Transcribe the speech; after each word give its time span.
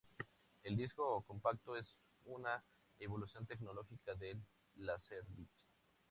El 0.63 0.77
disco 0.77 1.23
compacto 1.27 1.75
es 1.75 1.95
una 2.25 2.63
evolución 2.97 3.45
tecnológica 3.45 4.15
del 4.15 4.41
Laserdisc. 4.77 5.67